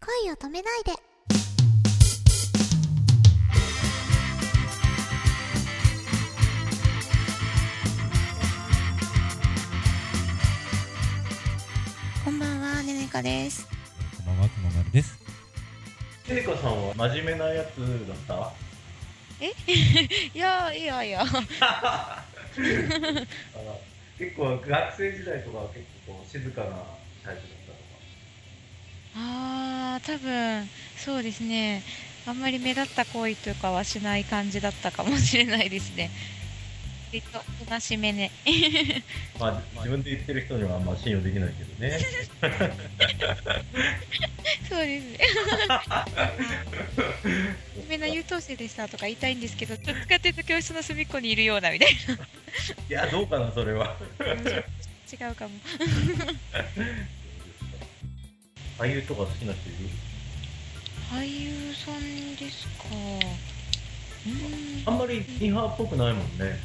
[0.00, 0.92] 恋を止めないで。
[12.24, 13.66] こんばんはねねかです。
[14.16, 15.18] こんばんは、くままるです。
[16.26, 18.52] てりかさんは真面目なやつだった？
[20.34, 21.24] いやいやいや。
[21.60, 22.24] あ
[24.18, 26.68] 結構学生時代とかは結構静かな
[27.24, 27.54] タイプだ
[30.10, 31.82] 多分そうですね。
[32.26, 36.10] あんまり目立った行為とかはしない感じだったかもしれないですね。
[37.12, 38.32] 割とおとなしめね。
[39.38, 41.98] まあ自分で言ってる人にはあんま信用できないけどね。
[44.68, 45.18] そうですね
[47.76, 53.96] 有名な優等生でしたとか言いたいんですけどどっちかっていうと教室の隅っこにいるようなみたいいやどうかなそれは。
[54.18, 55.50] な違うかも
[58.80, 59.88] 俳優とか好きな人いる？
[61.12, 62.72] 俳優さんですか。
[64.26, 64.88] うーん。
[64.88, 66.58] あんまりミーハーっぽくないもんね。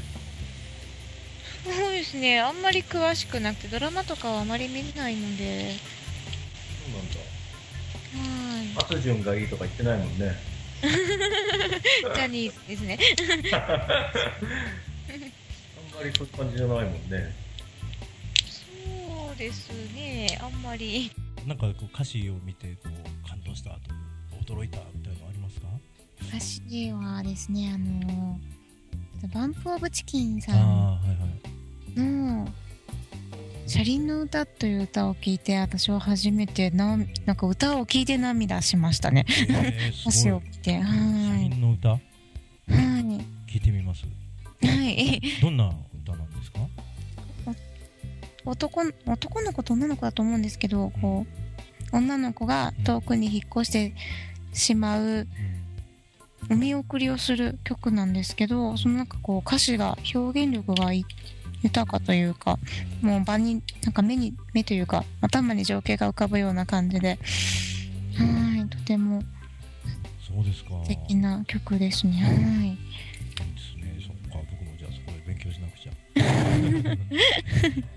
[1.65, 2.39] そうですね。
[2.39, 5.73] あんまり詳しくなくてドラマとかはあまり見ないので。
[5.73, 8.73] そうなんはい。
[8.75, 10.35] だ松潤がいいとか言ってないもんね。
[10.81, 12.99] ジャニーズですね。
[13.51, 13.59] あん
[15.97, 17.33] まりそういう感じじゃないもんね。
[18.47, 20.37] そうですね。
[20.41, 21.11] あんまり
[21.45, 25.67] なんかこう歌詞を見てこう感動したと驚いたみたいなのありますか？
[26.27, 28.39] 歌詞はですねあの
[29.33, 30.99] バンプ・オブ・チキンさん。
[31.95, 32.47] の
[33.67, 40.29] 「車輪の歌」という歌を聞いて私は初めてななんか歌を聞いて涙しましたねえー、歌詞。
[40.31, 41.89] を聞いては社い員の歌？
[41.89, 42.01] はい
[43.51, 44.03] 聞いてみます。
[44.61, 45.71] はいどんな
[46.03, 46.54] 歌なんですか？
[48.45, 51.25] 男男の子と女の子だと思うんですけどこ
[51.93, 53.93] う女の子が遠くに引っ越して
[54.53, 55.27] しまううん。
[56.49, 61.05] お見送りをする曲なんですけどそのなんかこう歌詞が表現力がい
[61.63, 62.59] 豊かというか
[63.01, 67.17] もう場になんか目に目というか頭に情景が浮かぶような感じで
[68.17, 69.23] はいとても
[70.27, 70.69] そうですか。
[70.83, 72.81] 素敵な曲ですねはいいいで
[73.59, 73.97] すね。
[74.05, 75.91] そっか僕もじゃあそこで勉強しなくちゃ。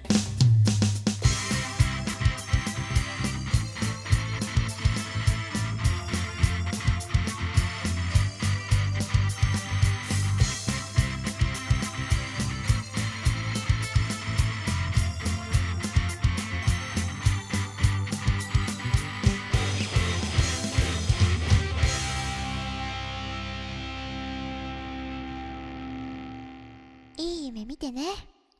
[27.18, 28.02] いい夢見てね。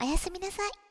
[0.03, 0.88] おやすみなさい。